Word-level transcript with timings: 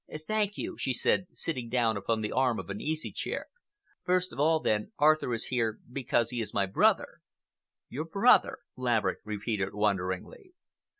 "Thank 0.25 0.57
you," 0.57 0.79
she 0.79 0.93
said, 0.93 1.27
sinking 1.31 1.69
down 1.69 1.95
upon 1.95 2.21
the 2.21 2.31
arm 2.31 2.57
of 2.57 2.71
an 2.71 2.81
easy 2.81 3.11
chair. 3.11 3.45
"first 4.03 4.33
of 4.33 4.39
all, 4.39 4.59
then, 4.59 4.91
Arthur 4.97 5.31
is 5.31 5.45
here 5.53 5.77
because 5.91 6.31
he 6.31 6.41
is 6.41 6.55
my 6.55 6.65
brother." 6.65 7.19
"Your 7.87 8.05
brother!" 8.05 8.57
Laverick 8.75 9.19
repeated 9.23 9.75
wonderingly. 9.75 10.55